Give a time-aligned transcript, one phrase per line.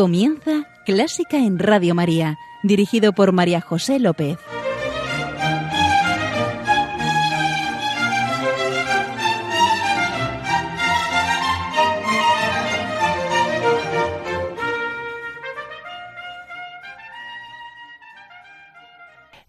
[0.00, 4.38] Comienza Clásica en Radio María, dirigido por María José López.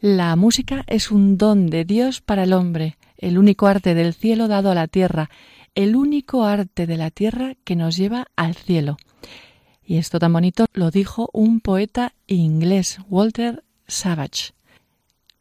[0.01, 4.49] La música es un don de Dios para el hombre, el único arte del cielo
[4.49, 5.29] dado a la tierra,
[5.75, 8.97] el único arte de la tierra que nos lleva al cielo.
[9.91, 14.53] Y esto tan bonito lo dijo un poeta inglés, Walter Savage.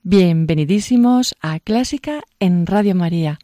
[0.03, 3.39] Bienvenidísimos a Clásica en Radio María,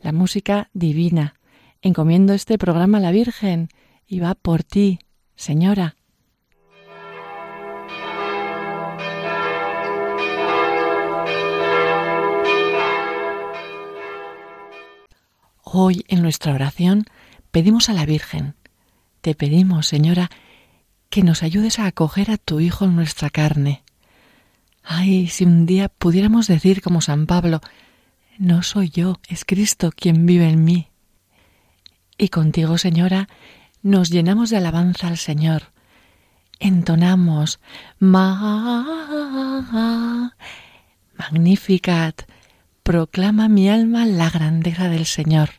[0.00, 1.34] la música divina.
[1.80, 3.68] Encomiendo este programa a la Virgen
[4.04, 4.98] y va por ti,
[5.36, 5.94] Señora.
[15.62, 17.04] Hoy en nuestra oración
[17.52, 18.56] pedimos a la Virgen,
[19.20, 20.30] te pedimos, Señora,
[21.10, 23.82] que nos ayudes a acoger a tu Hijo en nuestra carne.
[24.82, 27.60] Ay, si un día pudiéramos decir como San Pablo,
[28.38, 30.88] no soy yo, es Cristo quien vive en mí.
[32.16, 33.28] Y contigo, Señora,
[33.82, 35.72] nos llenamos de alabanza al Señor.
[36.58, 37.60] Entonamos,
[37.98, 38.84] ma,
[41.16, 42.22] magnificat,
[42.82, 45.50] proclama mi alma la grandeza del Señor.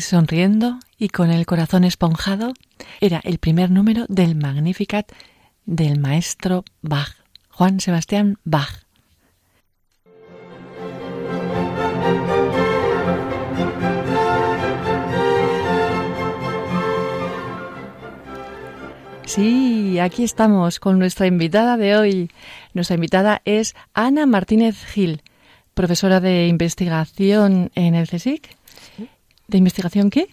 [0.00, 2.52] Sonriendo y con el corazón esponjado,
[3.00, 5.10] era el primer número del Magnificat
[5.66, 7.14] del maestro Bach,
[7.50, 8.84] Juan Sebastián Bach.
[19.26, 22.30] Sí, aquí estamos con nuestra invitada de hoy.
[22.74, 25.22] Nuestra invitada es Ana Martínez Gil,
[25.74, 28.59] profesora de investigación en el CSIC
[29.50, 30.28] ¿De investigación qué?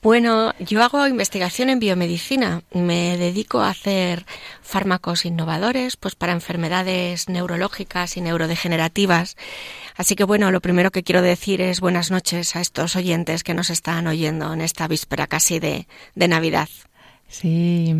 [0.00, 2.62] Bueno, yo hago investigación en biomedicina.
[2.72, 4.24] Me dedico a hacer
[4.62, 9.36] fármacos innovadores, pues para enfermedades neurológicas y neurodegenerativas.
[9.96, 13.54] Así que bueno, lo primero que quiero decir es buenas noches a estos oyentes que
[13.54, 16.68] nos están oyendo en esta víspera casi de, de Navidad.
[17.28, 17.94] Sí.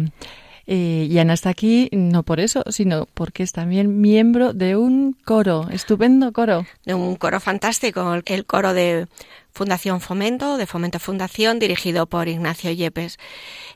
[0.66, 5.16] Eh, y Ana está aquí no por eso, sino porque es también miembro de un
[5.25, 6.66] coro, estupendo coro.
[6.84, 9.06] De un coro fantástico, el coro de
[9.52, 13.19] Fundación Fomento, de Fomento Fundación, dirigido por Ignacio Yepes,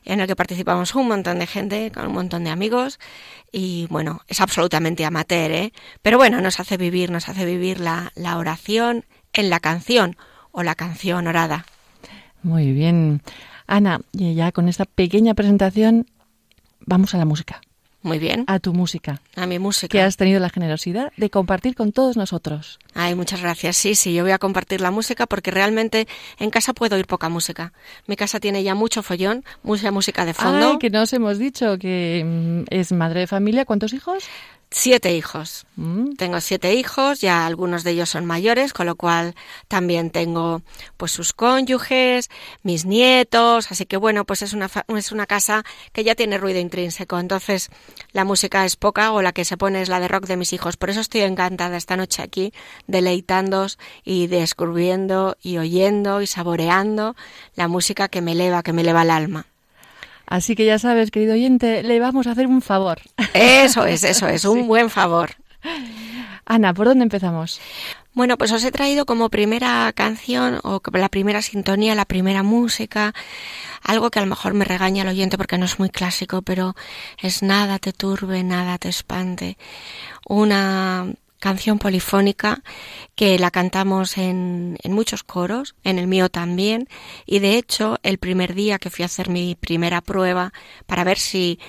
[0.03, 2.99] en el que participamos un montón de gente, con un montón de amigos,
[3.51, 5.73] y bueno, es absolutamente amateur, ¿eh?
[6.01, 10.17] Pero bueno, nos hace vivir, nos hace vivir la, la oración en la canción,
[10.51, 11.65] o la canción orada.
[12.41, 13.21] Muy bien.
[13.67, 16.07] Ana, ya con esta pequeña presentación,
[16.89, 17.61] vamos a la música.
[18.01, 18.45] Muy bien.
[18.47, 19.21] A tu música.
[19.35, 19.91] A mi música.
[19.91, 22.79] Que has tenido la generosidad de compartir con todos nosotros.
[22.93, 23.75] Ay, muchas gracias.
[23.75, 26.07] Sí, sí, yo voy a compartir la música porque realmente
[26.39, 27.73] en casa puedo oír poca música.
[28.07, 30.71] Mi casa tiene ya mucho follón, mucha música de fondo.
[30.71, 33.65] Ay, que nos hemos dicho que mm, es madre de familia.
[33.65, 34.23] ¿Cuántos hijos?
[34.71, 35.65] Siete hijos.
[35.77, 36.13] Mm.
[36.13, 39.33] Tengo siete hijos, ya algunos de ellos son mayores, con lo cual
[39.67, 40.61] también tengo
[40.95, 42.29] pues sus cónyuges,
[42.61, 46.59] mis nietos, así que bueno, pues es una, es una casa que ya tiene ruido
[46.59, 47.71] intrínseco, entonces
[48.11, 50.53] la música es poca o la que se pone es la de rock de mis
[50.53, 50.77] hijos.
[50.77, 52.53] Por eso estoy encantada esta noche aquí,
[52.85, 57.15] deleitándos y descubriendo y oyendo y saboreando
[57.55, 59.47] la música que me eleva, que me eleva el alma.
[60.29, 63.01] Así que ya sabes, querido oyente, le vamos a hacer un favor.
[63.33, 65.31] Eso es, eso es, un buen favor.
[66.45, 67.59] Ana, ¿por dónde empezamos?
[68.13, 73.13] Bueno, pues os he traído como primera canción o la primera sintonía, la primera música,
[73.81, 76.75] algo que a lo mejor me regaña el oyente porque no es muy clásico, pero
[77.17, 79.57] es nada te turbe, nada te espante.
[80.27, 81.07] Una
[81.39, 82.61] canción polifónica
[83.15, 86.87] que la cantamos en, en, muchos coros, en el mío también,
[87.25, 90.53] y de hecho el primer día que fui a hacer mi primera prueba
[90.85, 91.59] para ver si,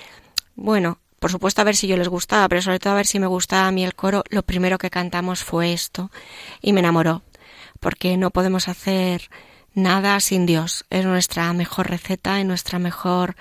[0.55, 3.19] bueno, por supuesto a ver si yo les gustaba, pero sobre todo a ver si
[3.19, 6.09] me gustaba a mí el coro, lo primero que cantamos fue esto.
[6.63, 7.21] Y me enamoró,
[7.79, 9.29] porque no podemos hacer
[9.75, 13.35] nada sin Dios, es nuestra mejor receta y nuestra mejor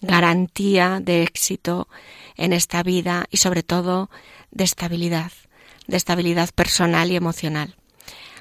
[0.00, 1.88] garantía de éxito
[2.36, 4.08] en esta vida y sobre todo
[4.50, 5.30] de estabilidad
[5.86, 7.74] de estabilidad personal y emocional.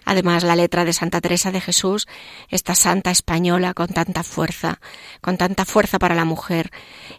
[0.06, 2.07] Además, la letra de Santa Teresa de Jesús,
[2.50, 4.80] esta santa española con tanta fuerza,
[5.19, 6.71] con tanta fuerza para la mujer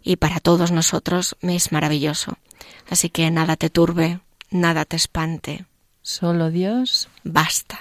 [0.05, 2.39] y para todos nosotros, me es maravilloso.
[2.89, 4.21] Así que nada te turbe,
[4.51, 5.67] nada te espante.
[6.03, 7.81] Solo Dios basta.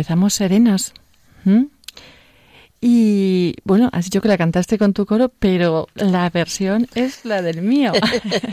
[0.00, 0.94] Empezamos serenas.
[2.80, 7.42] Y bueno, has dicho que la cantaste con tu coro, pero la versión es la
[7.42, 7.92] del mío.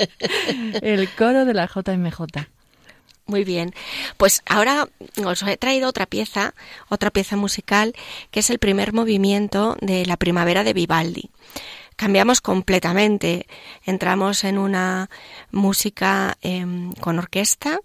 [0.82, 2.20] el coro de la JMJ.
[3.28, 3.74] Muy bien.
[4.18, 4.90] Pues ahora
[5.24, 6.54] os he traído otra pieza,
[6.90, 7.94] otra pieza musical,
[8.30, 11.30] que es el primer movimiento de la primavera de Vivaldi.
[11.96, 13.48] Cambiamos completamente.
[13.86, 15.10] Entramos en una
[15.52, 17.80] música em, con orquesta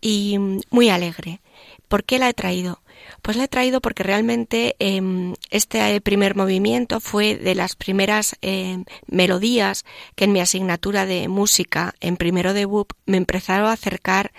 [0.00, 0.38] y
[0.70, 1.40] muy alegre.
[1.86, 2.80] ¿Por qué la he traído?
[3.26, 8.84] Pues la he traído porque realmente em, este primer movimiento fue de las primeras em,
[9.08, 12.68] melodías que en mi asignatura de música en primero de
[13.04, 14.30] me empezaron a acercar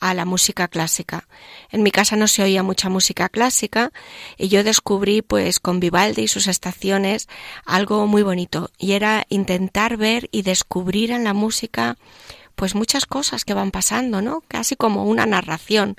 [0.00, 1.28] a la música clásica.
[1.70, 3.92] En mi casa no se oía mucha música clásica
[4.36, 7.28] y yo descubrí pues con Vivaldi y sus estaciones
[7.64, 11.96] algo muy bonito y era intentar ver y descubrir en la música
[12.56, 14.42] pues muchas cosas que van pasando, ¿no?
[14.48, 15.96] Casi como una narración.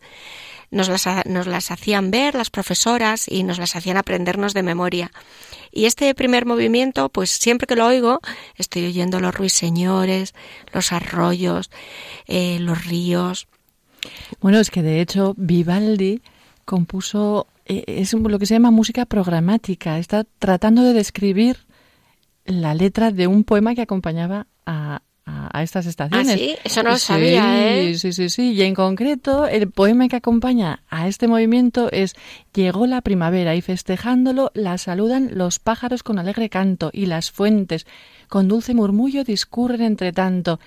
[0.73, 5.11] Nos las, nos las hacían ver las profesoras y nos las hacían aprendernos de memoria.
[5.71, 8.19] Y este primer movimiento, pues siempre que lo oigo,
[8.55, 10.33] estoy oyendo los ruiseñores,
[10.73, 11.71] los arroyos,
[12.27, 13.47] eh, los ríos,
[14.41, 16.21] bueno, es que de hecho Vivaldi
[16.65, 21.57] compuso, eh, es lo que se llama música programática, está tratando de describir
[22.45, 25.01] la letra de un poema que acompañaba a,
[25.61, 26.33] estas estaciones.
[26.33, 26.55] ¿Ah, sí?
[26.63, 27.95] Eso no lo sabía, ¿eh?
[27.95, 28.53] Sí, sí, sí.
[28.53, 32.15] Y en concreto, el poema que acompaña a este movimiento es
[32.53, 37.85] Llegó la primavera y festejándolo la saludan los pájaros con alegre canto y las fuentes
[38.27, 40.59] con dulce murmullo discurren entre tanto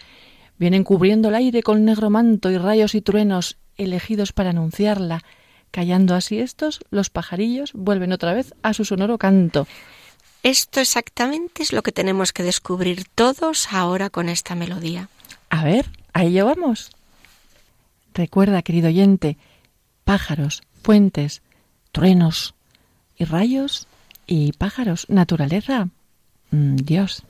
[0.59, 5.23] Vienen cubriendo el aire con negro manto y rayos y truenos elegidos para anunciarla.
[5.71, 9.67] Callando así estos, los pajarillos vuelven otra vez a su sonoro canto.
[10.47, 15.09] Esto exactamente es lo que tenemos que descubrir todos ahora con esta melodía.
[15.51, 16.93] A ver, ahí llevamos.
[18.15, 19.39] Recuerda, querido oyente,
[20.05, 21.43] pájaros, fuentes,
[21.91, 22.55] truenos
[23.17, 23.89] y rayos
[24.25, 25.89] y pájaros, naturaleza,
[26.53, 27.25] mm, Dios.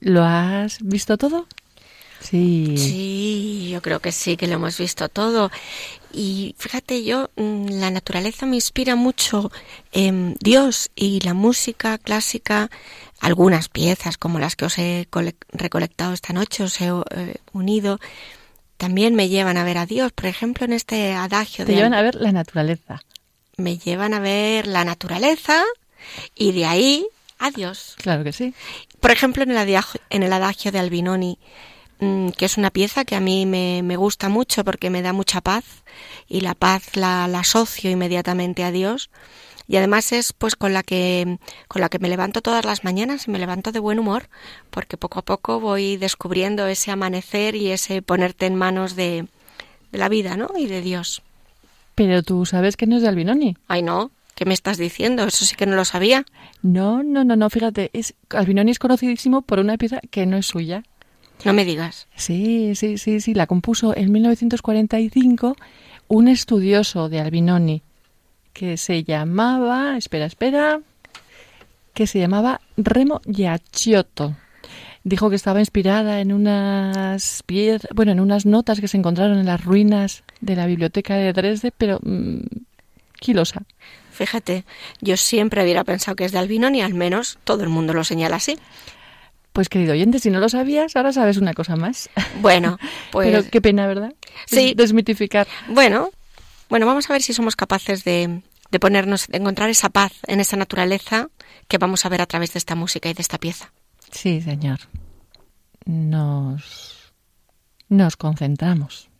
[0.00, 1.46] ¿Lo has visto todo?
[2.20, 2.74] Sí.
[2.76, 5.50] Sí, yo creo que sí, que lo hemos visto todo.
[6.12, 9.52] Y fíjate, yo, mm, la naturaleza me inspira mucho
[9.92, 12.70] en Dios y la música clásica,
[13.20, 15.08] algunas piezas como las que os he
[15.52, 18.00] recolectado esta noche, os he eh, unido,
[18.76, 20.12] también me llevan a ver a Dios.
[20.12, 23.02] Por ejemplo, en este adagio Te llevan a ver la naturaleza.
[23.56, 25.64] Me llevan a ver la naturaleza
[26.34, 27.06] y de ahí
[27.38, 27.94] a Dios.
[27.98, 28.54] Claro que sí.
[29.00, 31.38] Por ejemplo, en el adagio, en el adagio de Albinoni,
[32.00, 35.12] mm, que es una pieza que a mí me, me, gusta mucho porque me da
[35.12, 35.64] mucha paz
[36.28, 39.10] y la paz la, la, asocio inmediatamente a Dios
[39.68, 43.28] y además es pues con la que con la que me levanto todas las mañanas
[43.28, 44.28] y me levanto de buen humor
[44.70, 49.26] porque poco a poco voy descubriendo ese amanecer y ese ponerte en manos de,
[49.92, 50.48] de la vida ¿no?
[50.56, 51.22] y de Dios
[51.94, 55.24] pero tú sabes que no es de Albinoni ay no ¿Qué me estás diciendo?
[55.24, 56.24] Eso sí que no lo sabía.
[56.62, 60.46] No, no, no, no, fíjate, es, Albinoni es conocidísimo por una pieza que no es
[60.46, 60.84] suya.
[61.44, 62.06] No me digas.
[62.14, 65.56] Sí, sí, sí, sí, la compuso en 1945
[66.06, 67.82] un estudioso de Albinoni
[68.52, 70.82] que se llamaba, espera, espera,
[71.92, 74.36] que se llamaba Remo Giacchiotto.
[75.02, 79.46] Dijo que estaba inspirada en unas piezas, bueno, en unas notas que se encontraron en
[79.46, 82.38] las ruinas de la biblioteca de Dresde, pero mmm,
[83.18, 83.64] quilosa.
[84.18, 84.64] Fíjate,
[85.00, 88.34] yo siempre hubiera pensado que es de Albinoni, al menos todo el mundo lo señala
[88.34, 88.58] así.
[89.52, 92.10] Pues querido oyente, si no lo sabías, ahora sabes una cosa más.
[92.40, 92.78] Bueno,
[93.12, 93.30] pues...
[93.30, 94.12] Pero qué pena, ¿verdad?
[94.46, 94.74] Sí.
[94.76, 95.46] Desmitificar.
[95.68, 96.10] Bueno,
[96.68, 100.40] bueno, vamos a ver si somos capaces de, de ponernos, de encontrar esa paz en
[100.40, 101.28] esa naturaleza
[101.68, 103.72] que vamos a ver a través de esta música y de esta pieza.
[104.10, 104.80] Sí, señor.
[105.84, 107.12] Nos...
[107.88, 109.10] nos concentramos.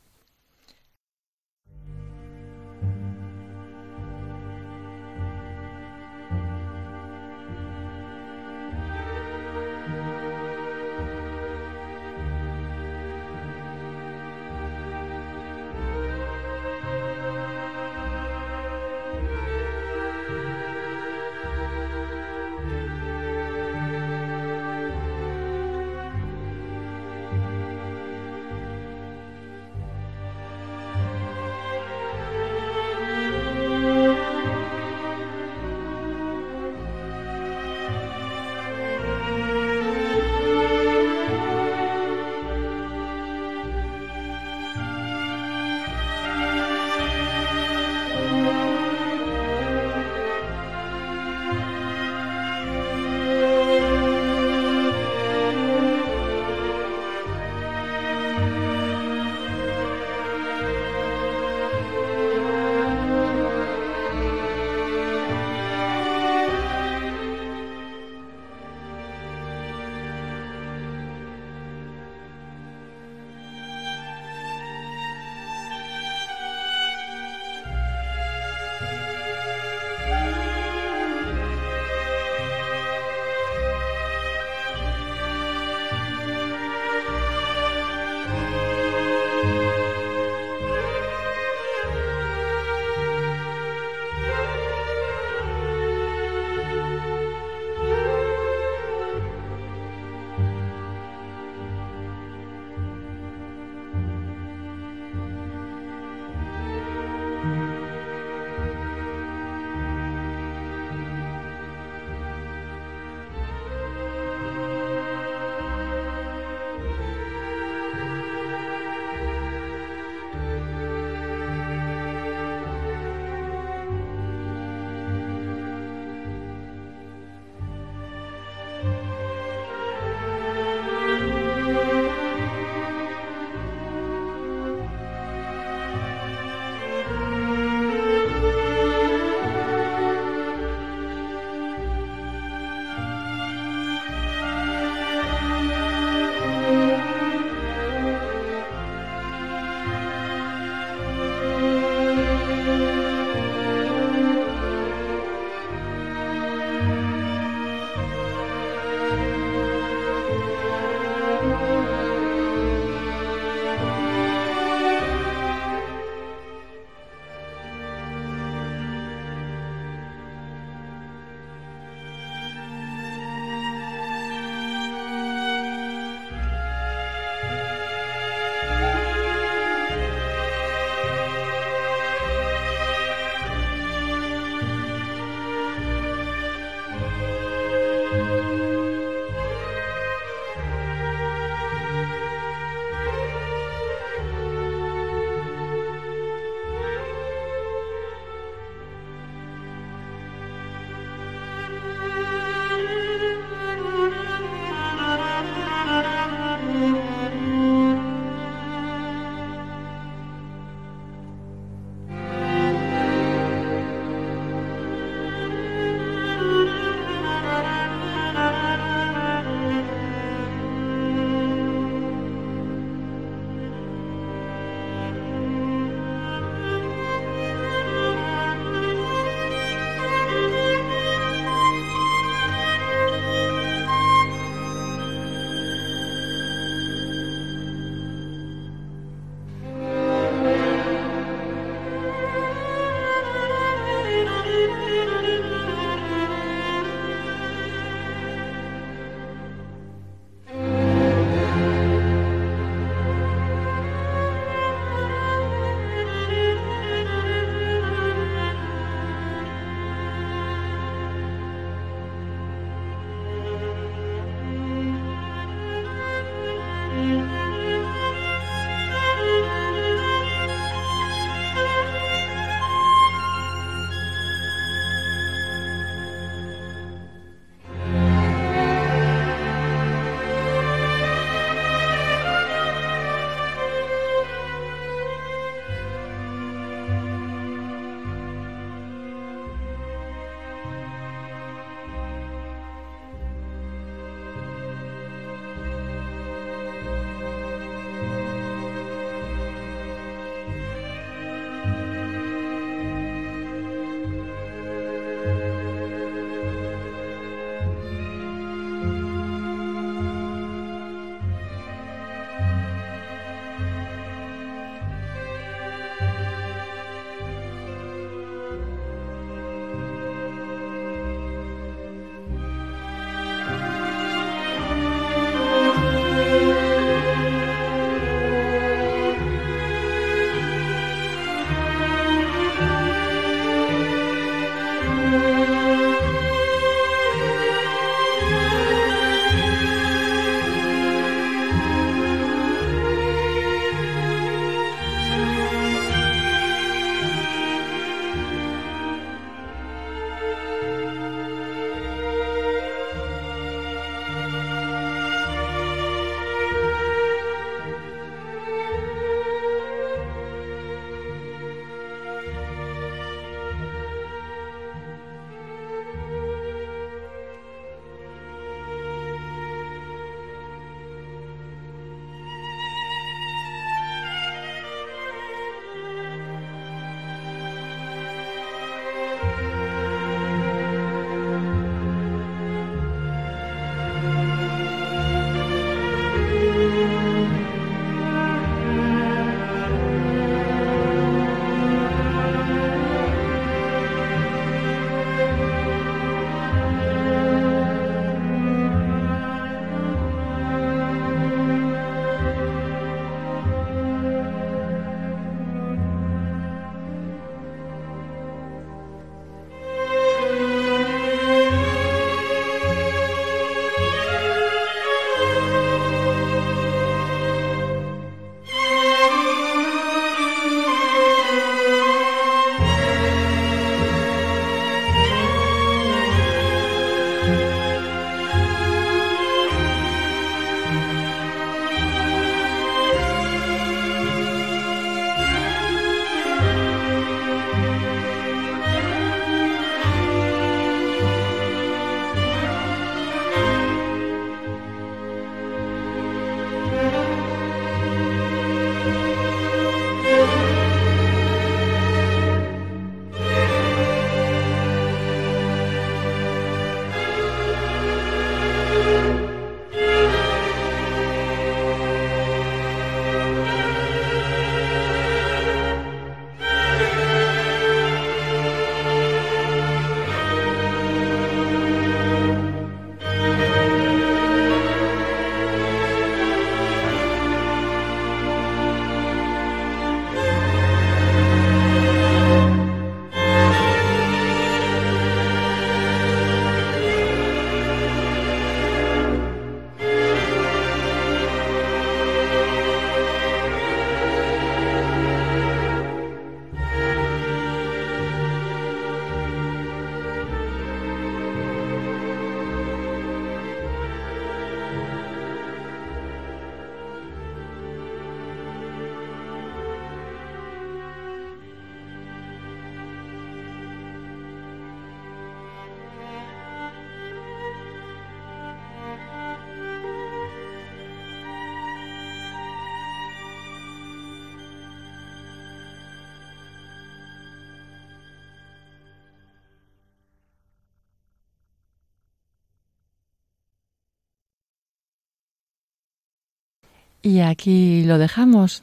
[537.09, 538.63] Y aquí lo dejamos.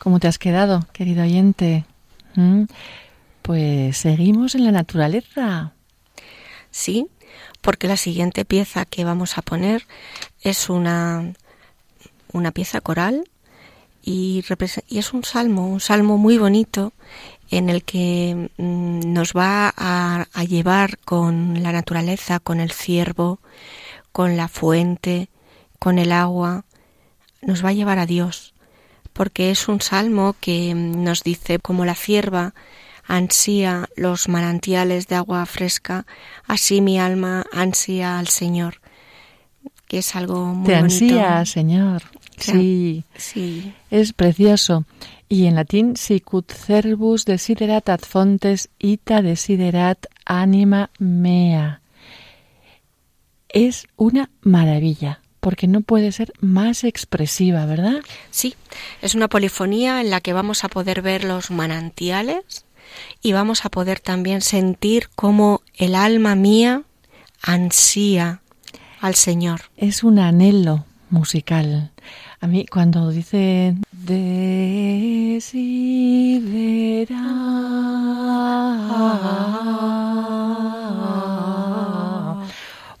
[0.00, 1.84] ¿Cómo te has quedado, querido oyente?
[2.34, 2.64] ¿Mm?
[3.42, 5.72] Pues seguimos en la naturaleza.
[6.72, 7.06] Sí,
[7.60, 9.86] porque la siguiente pieza que vamos a poner
[10.40, 11.32] es una,
[12.32, 13.30] una pieza coral
[14.02, 14.44] y,
[14.88, 16.92] y es un salmo, un salmo muy bonito
[17.52, 23.38] en el que mm, nos va a, a llevar con la naturaleza, con el ciervo,
[24.10, 25.28] con la fuente,
[25.78, 26.64] con el agua,
[27.46, 28.52] nos va a llevar a Dios,
[29.12, 32.52] porque es un salmo que nos dice como la cierva
[33.08, 36.06] ansía los manantiales de agua fresca,
[36.46, 38.80] así mi alma ansía al Señor,
[39.86, 42.02] que es algo muy Te ansía, Señor.
[42.36, 43.04] Sí.
[43.16, 43.72] Sí.
[43.90, 44.84] Es precioso.
[45.28, 51.80] Y en latín, sicut cervus desiderat ad fontes ita desiderat anima mea.
[53.48, 58.00] Es una maravilla porque no puede ser más expresiva, ¿verdad?
[58.32, 58.56] Sí,
[59.00, 62.64] es una polifonía en la que vamos a poder ver los manantiales
[63.22, 66.82] y vamos a poder también sentir cómo el alma mía
[67.42, 68.40] ansía
[69.00, 69.60] al Señor.
[69.76, 71.92] Es un anhelo musical.
[72.40, 74.66] A mí cuando dice desidera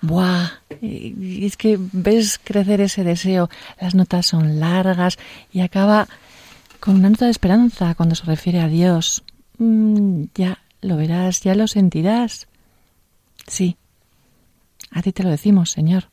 [0.00, 3.48] Buah, y es que ves crecer ese deseo,
[3.80, 5.18] las notas son largas
[5.52, 6.08] y acaba
[6.80, 9.24] con una nota de esperanza cuando se refiere a Dios.
[9.58, 12.46] Mm, ya lo verás, ya lo sentirás.
[13.46, 13.76] Sí,
[14.90, 16.08] a ti te lo decimos, Señor.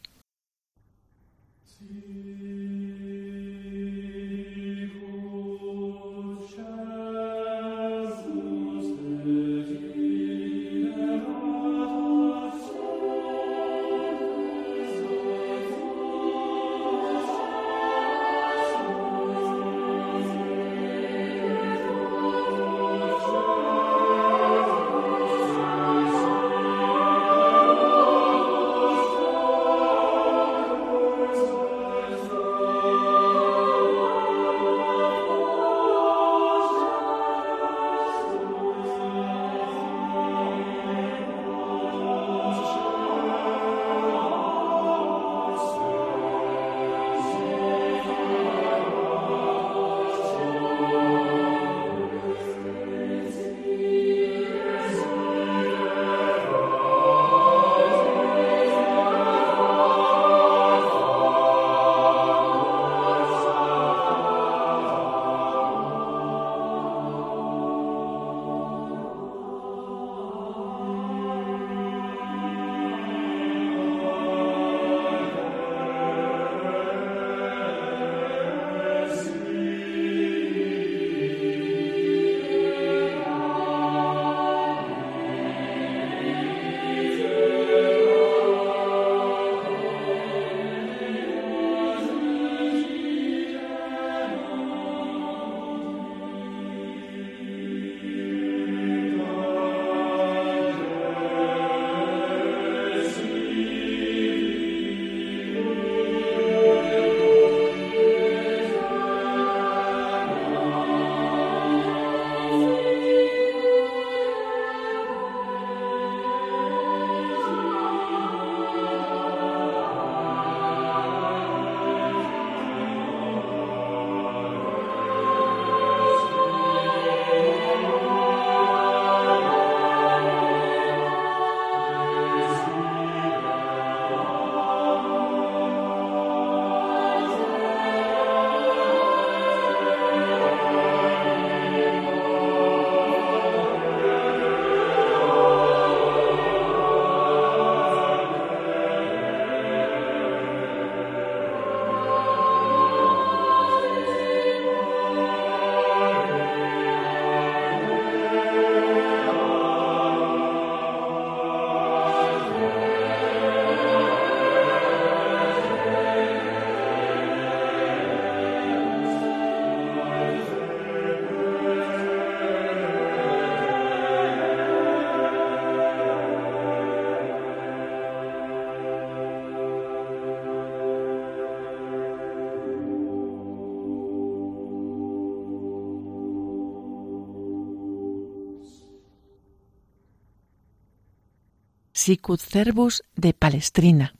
[192.03, 194.13] Sicut Cervus de Palestrina.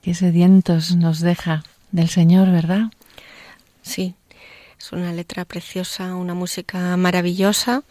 [0.00, 2.92] Qué sedientos nos deja del Señor, ¿verdad?
[3.82, 4.14] Sí,
[4.78, 7.82] es una letra preciosa, una música maravillosa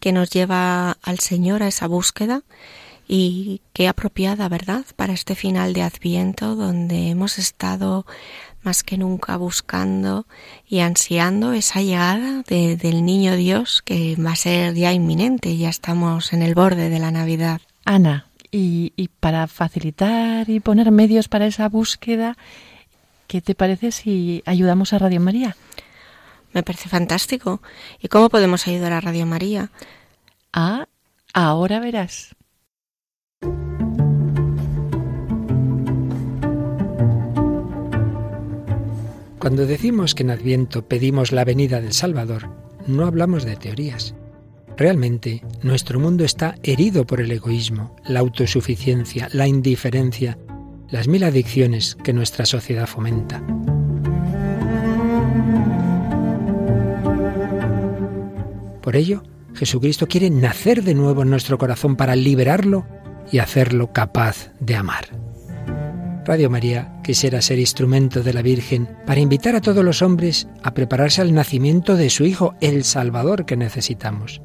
[0.00, 2.44] que nos lleva al Señor a esa búsqueda
[3.06, 8.06] y qué apropiada, ¿verdad?, para este final de Adviento donde hemos estado
[8.62, 10.26] más que nunca buscando
[10.66, 16.32] y ansiando esa llegada del niño Dios que va a ser ya inminente, ya estamos
[16.32, 17.60] en el borde de la Navidad.
[17.84, 18.26] Ana,
[18.56, 22.38] y, y para facilitar y poner medios para esa búsqueda,
[23.26, 25.56] ¿qué te parece si ayudamos a Radio María?
[26.54, 27.60] Me parece fantástico.
[28.00, 29.70] ¿Y cómo podemos ayudar a Radio María?
[30.54, 30.88] Ah,
[31.34, 32.34] ahora verás.
[39.38, 42.48] Cuando decimos que en Adviento pedimos la venida del Salvador,
[42.86, 44.14] no hablamos de teorías.
[44.76, 50.36] Realmente, nuestro mundo está herido por el egoísmo, la autosuficiencia, la indiferencia,
[50.90, 53.42] las mil adicciones que nuestra sociedad fomenta.
[58.82, 59.22] Por ello,
[59.54, 62.86] Jesucristo quiere nacer de nuevo en nuestro corazón para liberarlo
[63.32, 65.06] y hacerlo capaz de amar.
[66.26, 70.74] Radio María quisiera ser instrumento de la Virgen para invitar a todos los hombres a
[70.74, 74.42] prepararse al nacimiento de su Hijo, el Salvador que necesitamos.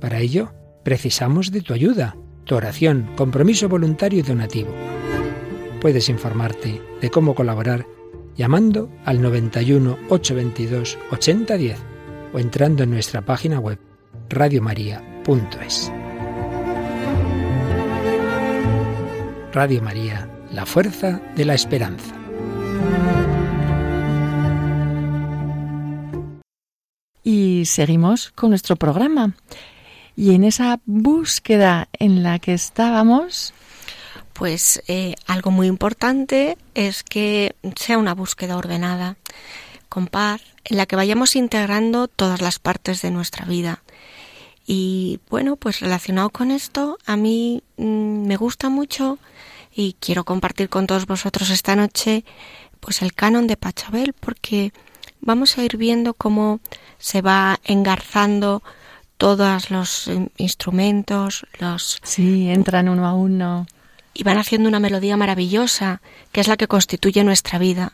[0.00, 0.52] Para ello,
[0.84, 4.70] precisamos de tu ayuda, tu oración, compromiso voluntario y donativo.
[5.80, 7.86] Puedes informarte de cómo colaborar
[8.36, 11.78] llamando al 91 822 8010
[12.32, 13.78] o entrando en nuestra página web
[14.28, 15.92] radiomaria.es.
[19.52, 22.14] Radio María, la fuerza de la esperanza.
[27.24, 29.34] Y seguimos con nuestro programa.
[30.18, 33.54] Y en esa búsqueda en la que estábamos,
[34.32, 39.16] pues eh, algo muy importante es que sea una búsqueda ordenada,
[39.88, 43.84] con paz, en la que vayamos integrando todas las partes de nuestra vida.
[44.66, 49.20] Y bueno, pues relacionado con esto, a mí mm, me gusta mucho
[49.72, 52.24] y quiero compartir con todos vosotros esta noche
[52.80, 54.72] pues el canon de Pachabel porque
[55.20, 56.58] vamos a ir viendo cómo
[56.98, 58.64] se va engarzando
[59.18, 61.98] todos los instrumentos, los...
[62.02, 63.66] Sí, entran uno a uno.
[64.14, 66.00] Y van haciendo una melodía maravillosa,
[66.32, 67.92] que es la que constituye nuestra vida,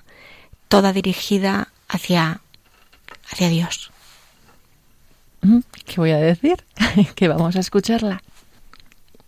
[0.68, 2.40] toda dirigida hacia
[3.30, 3.90] hacia Dios.
[5.84, 6.64] ¿Qué voy a decir?
[7.14, 8.22] que vamos a escucharla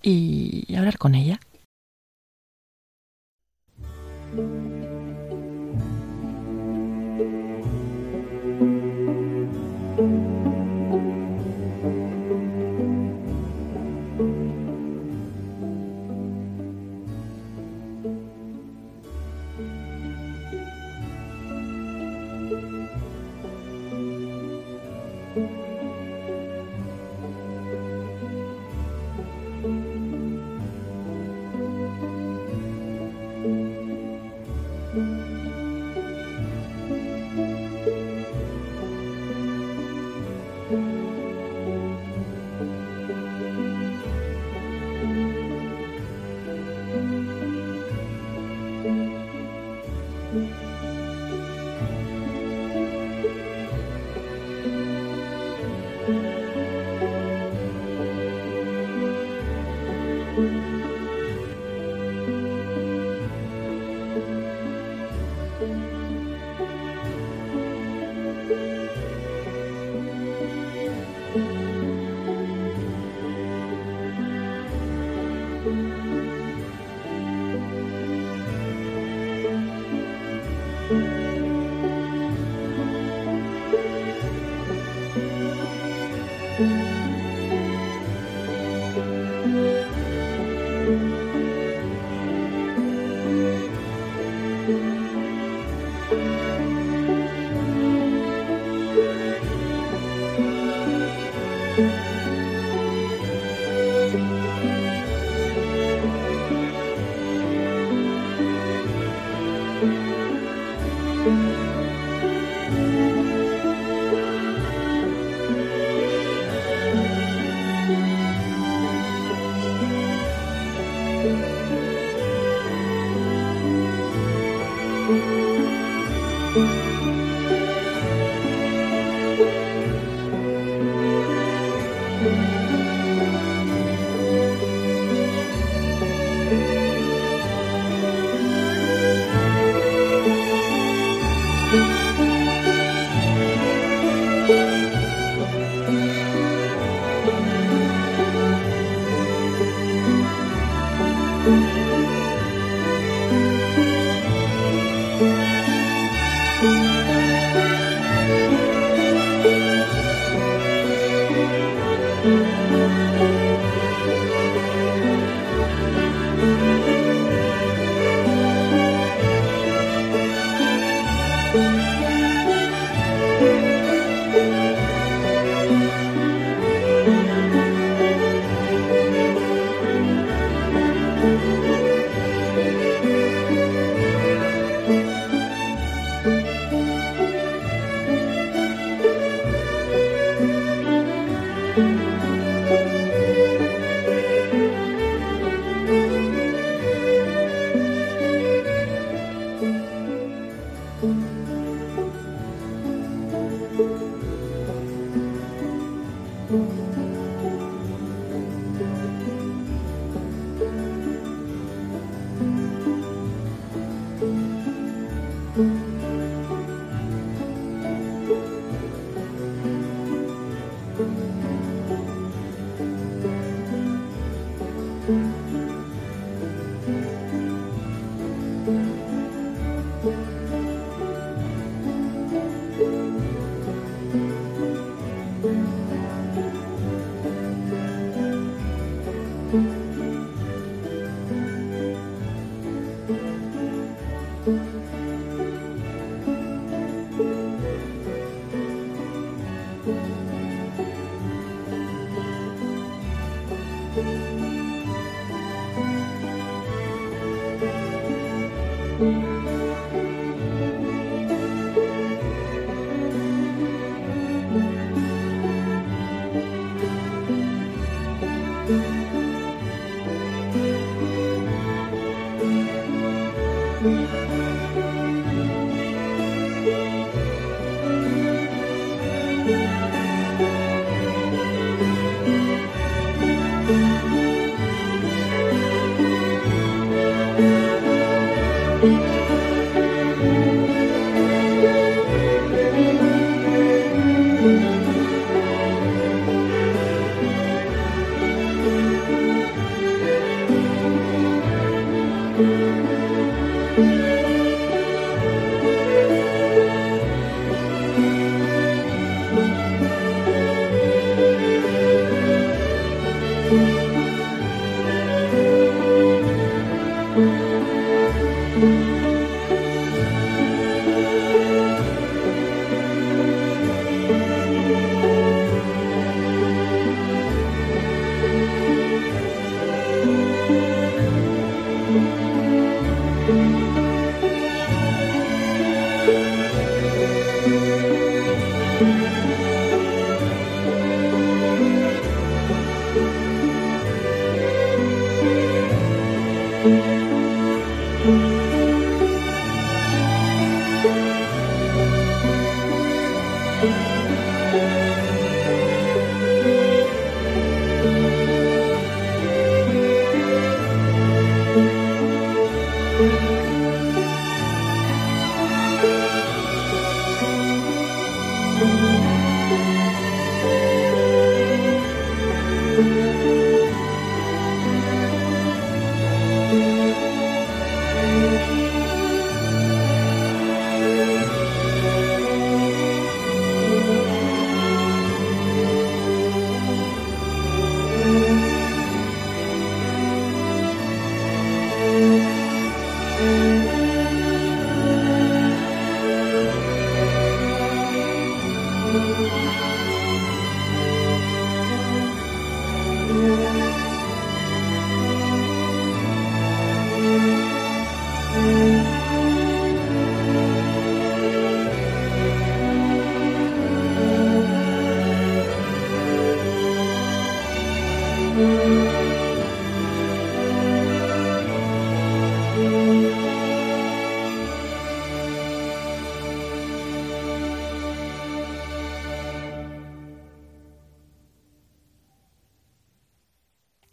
[0.03, 1.41] y hablar con ella.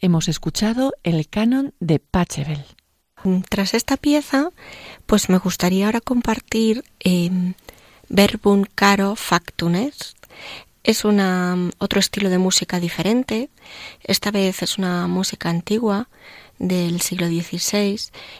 [0.03, 2.65] Hemos escuchado el canon de Pachelbel.
[3.49, 4.49] Tras esta pieza,
[5.05, 7.31] pues me gustaría ahora compartir eh,
[8.09, 10.15] Verbum Caro Factunes.
[10.83, 13.49] Es una, otro estilo de música diferente.
[14.03, 16.09] Esta vez es una música antigua
[16.59, 17.99] del siglo XVI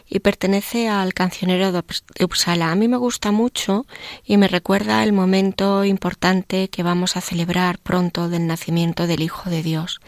[0.10, 1.84] y pertenece al cancionero de
[2.24, 2.72] Uppsala.
[2.72, 3.86] A mí me gusta mucho
[4.26, 9.50] y me recuerda el momento importante que vamos a celebrar pronto del nacimiento del Hijo
[9.50, 10.00] de Dios.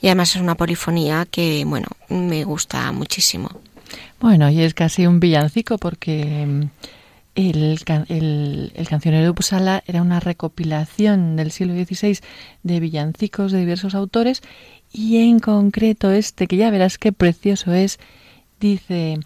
[0.00, 3.50] Y además es una polifonía que, bueno, me gusta muchísimo.
[4.20, 6.62] Bueno, y es casi un villancico porque mm,
[7.38, 7.78] el,
[8.74, 12.18] el, cancionero de Uppsala era una recopilación del siglo XVI
[12.64, 14.42] de villancicos de diversos autores
[14.92, 17.98] y en concreto este, que ya verás qué precioso es,
[18.60, 19.20] dice,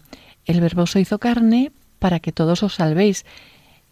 [0.45, 3.25] el verboso hizo carne para que todos os salvéis.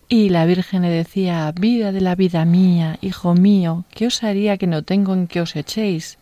[0.09, 4.57] Y la Virgen le decía, vida de la vida mía, hijo mío, ¿qué os haría
[4.57, 6.17] que no tengo en que os echéis?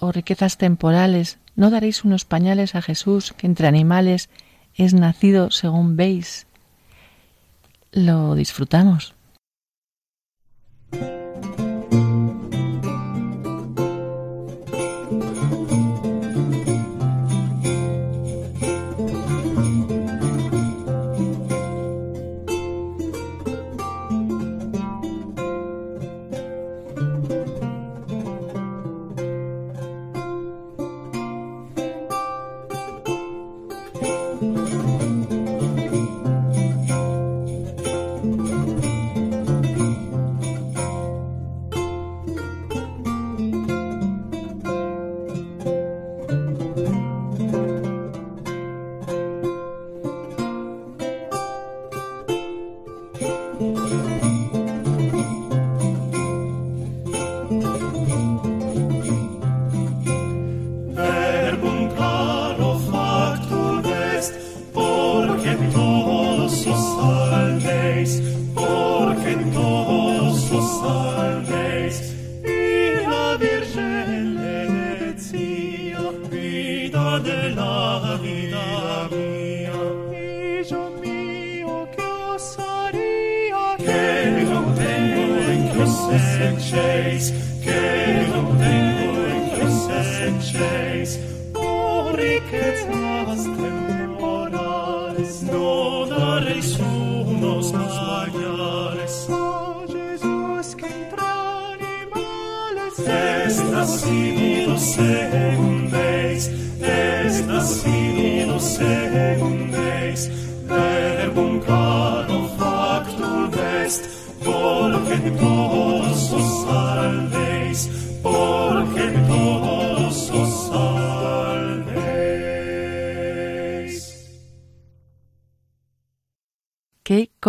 [0.00, 4.28] O riquezas temporales, ¿no daréis unos pañales a Jesús que entre animales
[4.74, 6.48] es nacido según veis?
[7.92, 9.14] Lo disfrutamos.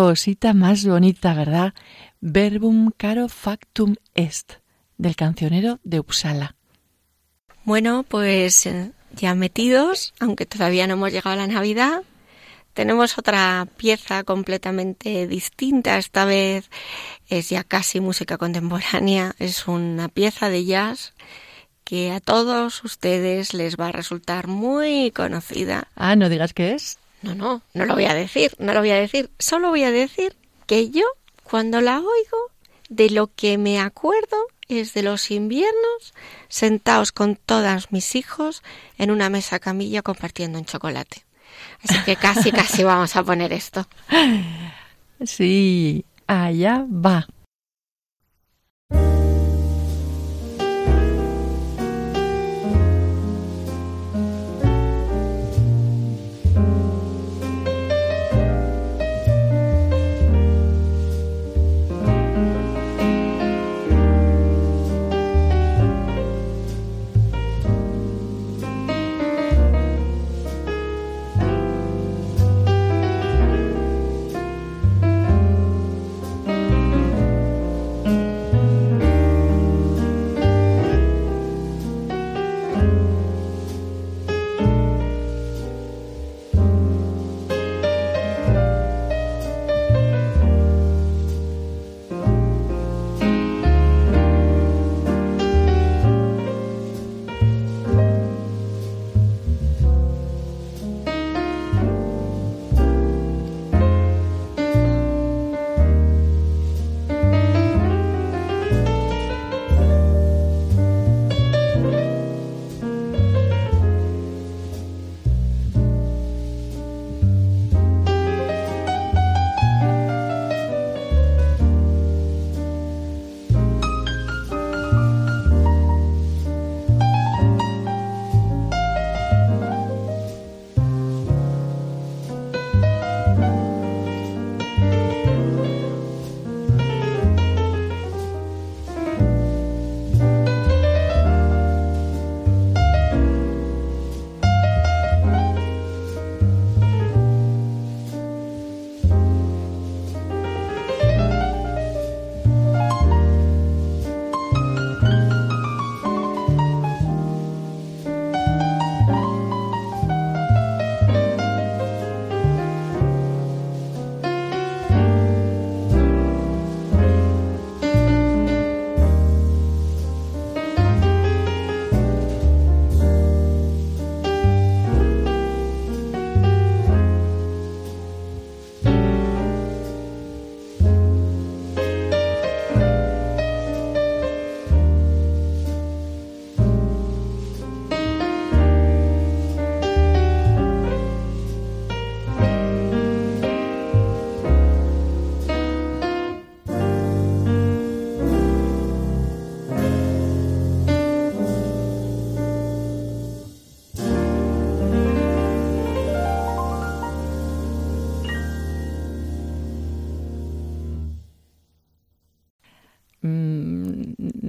[0.08, 1.74] Cosita más bonita, ¿verdad?
[2.22, 4.54] Verbum caro factum est,
[4.98, 6.56] del cancionero de Uppsala.
[7.66, 12.04] Bueno, pues eh, ya metidos, aunque todavía no hemos llegado a la Navidad,
[12.74, 15.98] tenemos otra pieza completamente distinta.
[15.98, 16.70] Esta vez
[17.28, 19.36] es ya casi música contemporánea.
[19.40, 21.16] Es una pieza de jazz
[21.84, 25.90] que a todos ustedes les va a resultar muy conocida.
[25.98, 26.98] Ah, no digas qué es.
[27.28, 29.30] No, no, no lo voy a decir, no lo voy a decir.
[29.40, 31.06] Solo voy a decir que yo,
[31.44, 32.52] cuando la oigo,
[32.90, 34.38] de lo que me acuerdo
[34.70, 36.14] es de los inviernos
[36.50, 38.64] sentados con todos mis hijos
[38.98, 41.26] en una mesa camilla compartiendo un chocolate.
[41.84, 43.88] Así que casi, casi vamos a poner esto.
[45.26, 47.28] Sí, allá va.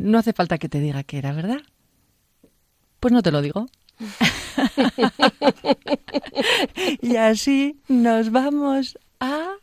[0.08, 1.60] No hace falta que te diga que era, ¿verdad?
[2.98, 3.66] Pues no te lo digo.
[7.02, 9.57] y así nos vamos a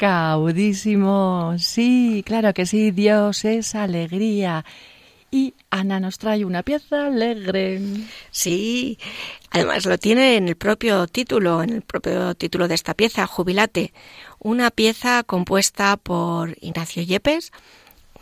[0.00, 1.56] Gaudísimo.
[1.58, 4.64] Sí, claro que sí, Dios es alegría.
[5.30, 7.78] Y Ana nos trae una pieza alegre.
[8.30, 8.98] Sí,
[9.50, 13.92] además lo tiene en el propio título, en el propio título de esta pieza, Jubilate.
[14.38, 17.52] Una pieza compuesta por Ignacio Yepes,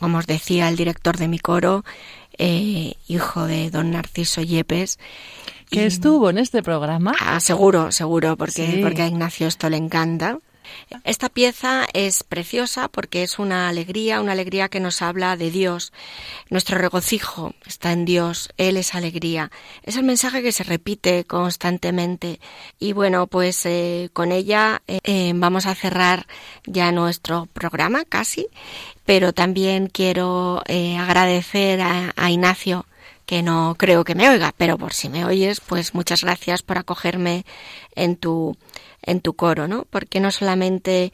[0.01, 1.85] como os decía el director de mi coro,
[2.39, 4.99] eh, hijo de don Narciso Yepes.
[5.71, 7.15] Que estuvo en este programa.
[7.21, 10.41] Ah, seguro, seguro, porque, porque a Ignacio esto le encanta.
[11.05, 15.93] Esta pieza es preciosa porque es una alegría, una alegría que nos habla de Dios.
[16.51, 19.51] Nuestro regocijo está en Dios, Él es alegría.
[19.83, 22.41] Es el mensaje que se repite constantemente.
[22.79, 26.27] Y bueno, pues eh, con ella eh, eh, vamos a cerrar
[26.65, 28.49] ya nuestro programa casi,
[29.05, 30.63] pero también quiero
[30.99, 32.87] agradecer a, a Ignacio
[33.29, 36.79] que no creo que me oiga, pero por si me oyes, pues muchas gracias por
[36.79, 37.45] acogerme
[37.95, 38.57] en tu
[39.03, 39.87] en tu coro, ¿no?
[39.91, 41.13] Porque no solamente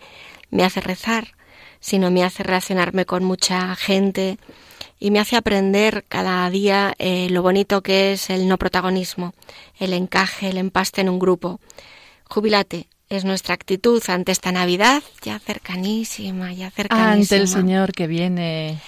[0.50, 1.34] me hace rezar,
[1.80, 4.38] sino me hace relacionarme con mucha gente
[4.98, 9.34] y me hace aprender cada día eh, lo bonito que es el no protagonismo,
[9.78, 11.60] el encaje, el empaste en un grupo.
[12.24, 17.12] Jubilate es nuestra actitud ante esta Navidad, ya cercanísima, ya cercanísima.
[17.12, 18.78] Ante el Señor que viene.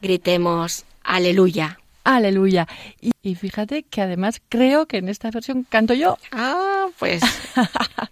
[0.00, 1.78] Gritemos, aleluya.
[2.04, 2.66] Aleluya.
[3.00, 6.18] Y, y fíjate que además creo que en esta versión canto yo.
[6.32, 7.22] Ah, pues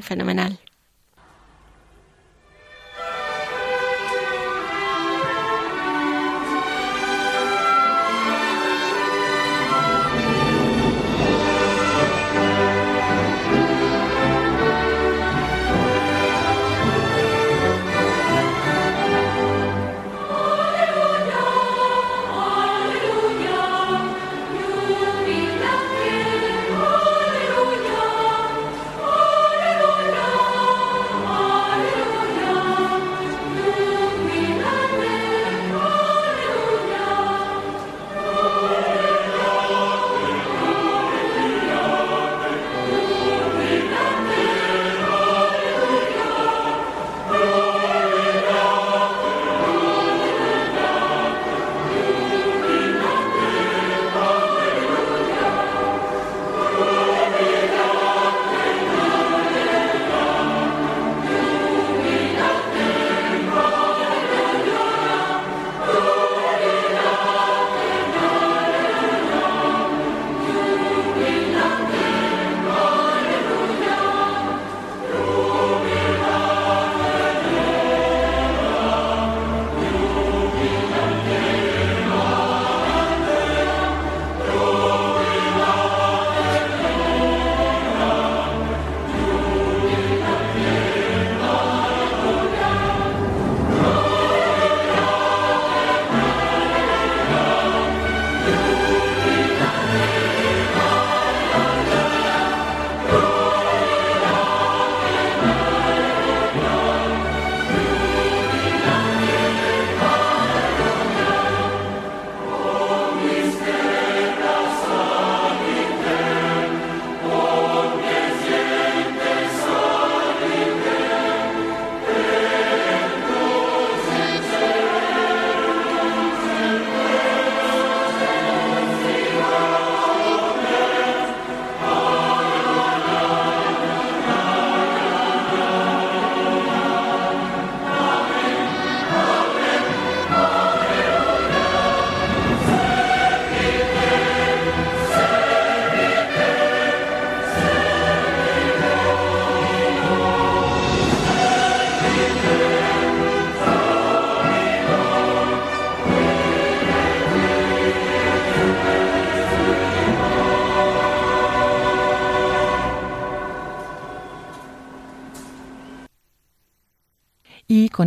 [0.00, 0.58] Fenomenal.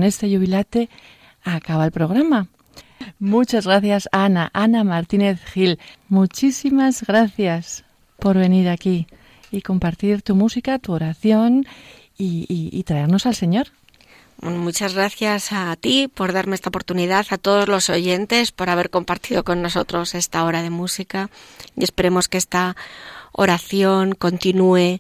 [0.06, 0.90] Este jubilate
[1.44, 2.48] acaba el programa.
[3.20, 5.80] Muchas gracias, Ana, Ana Martínez Gil.
[6.10, 7.84] Muchísimas gracias.
[8.18, 9.08] por venir aquí
[9.52, 11.66] y compartir tu música, tu oración
[12.18, 13.68] y, traernos al Señor.
[14.42, 19.44] Muchas gracias a ti por darme esta oportunidad, a todos los oyentes por haber compartido
[19.44, 21.30] con nosotros esta hora de música
[21.76, 22.76] y esperemos que esta
[23.32, 25.00] oración continúe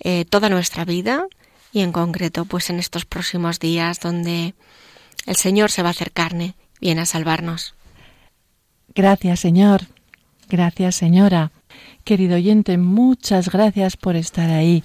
[0.00, 1.26] eh, toda nuestra vida
[1.74, 4.54] y en concreto pues en estos próximos días donde
[5.26, 7.74] el Señor se va a hacer carne, viene a salvarnos.
[8.94, 9.82] Gracias Señor,
[10.48, 11.50] gracias Señora.
[12.04, 14.84] Querido oyente, muchas gracias por estar ahí.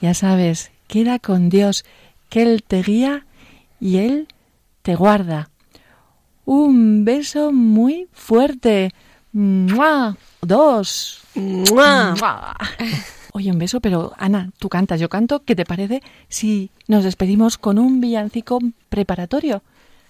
[0.00, 1.84] Ya sabes, queda con Dios,
[2.28, 3.24] que Él te guía
[3.80, 4.26] y Él
[4.82, 5.50] te guarda.
[6.44, 8.92] Un beso muy fuerte.
[9.32, 10.16] ¡Mua!
[10.40, 11.20] Dos.
[11.36, 12.56] ¡Mua!
[13.38, 15.44] Oye, un beso, pero Ana, tú cantas, yo canto.
[15.44, 18.58] ¿Qué te parece si nos despedimos con un villancico
[18.88, 19.62] preparatorio?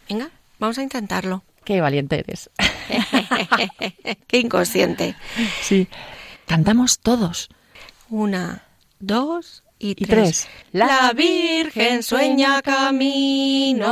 [0.09, 1.43] Venga, vamos a intentarlo.
[1.63, 2.49] Qué valiente eres.
[4.27, 5.15] Qué inconsciente.
[5.61, 5.89] Sí.
[6.47, 7.51] Cantamos todos.
[8.09, 8.63] Una,
[8.99, 10.49] dos y, tres.
[10.73, 13.85] La Virgen sueña caminos,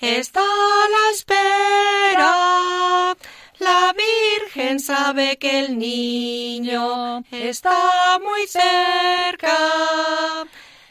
[0.00, 3.16] está a la espera.
[3.58, 9.56] La Virgen sabe que el niño está muy cerca.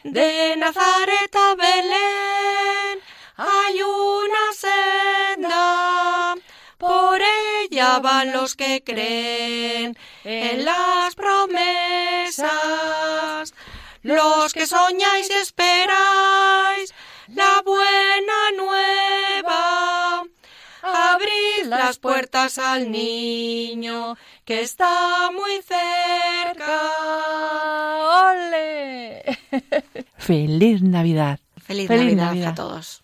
[0.03, 2.99] De Nazaret a Belén
[3.37, 6.35] hay una senda
[6.77, 12.43] por ella van los que creen en las promesas,
[14.01, 16.93] los que soñáis y esperáis
[17.27, 19.32] la buena nueva.
[21.23, 26.81] Abrid las puertas al niño que está muy cerca.
[28.31, 29.23] ¡Ole!
[30.17, 31.39] Feliz Navidad.
[31.65, 33.03] Feliz, Navidad a todos.